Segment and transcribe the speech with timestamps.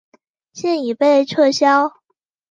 [0.51, 1.91] 现已被撤销。